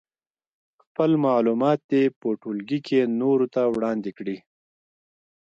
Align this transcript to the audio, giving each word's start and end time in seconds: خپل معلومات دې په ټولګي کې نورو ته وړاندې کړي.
خپل 0.81 1.11
معلومات 1.25 1.79
دې 1.91 2.03
په 2.19 2.27
ټولګي 2.41 2.79
کې 2.87 2.99
نورو 3.21 3.45
ته 3.53 3.61
وړاندې 3.75 4.11
کړي. 4.17 4.37